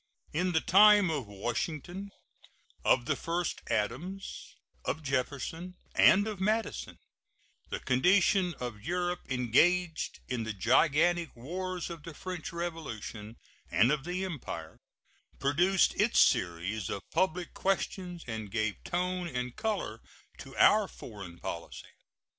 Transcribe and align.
In 0.33 0.53
the 0.53 0.61
time 0.61 1.11
of 1.11 1.27
Washington, 1.27 2.09
of 2.83 3.05
the 3.05 3.15
first 3.15 3.61
Adams, 3.69 4.55
of 4.83 5.03
Jefferson, 5.03 5.75
and 5.93 6.25
of 6.25 6.39
Madison 6.41 6.97
the 7.69 7.79
condition 7.81 8.55
of 8.59 8.81
Europe, 8.81 9.19
engaged 9.29 10.19
in 10.27 10.43
the 10.43 10.53
gigantic 10.53 11.35
wars 11.35 11.91
of 11.91 12.01
the 12.01 12.15
French 12.15 12.51
Revolution 12.51 13.37
and 13.69 13.91
of 13.91 14.03
the 14.03 14.25
Empire, 14.25 14.79
produced 15.37 15.93
its 15.99 16.19
series 16.19 16.89
of 16.89 17.03
public 17.11 17.53
questions 17.53 18.23
and 18.25 18.49
gave 18.49 18.83
tone 18.83 19.27
and 19.27 19.55
color 19.55 20.01
to 20.39 20.57
our 20.57 20.87
foreign 20.87 21.37
policy. 21.37 21.91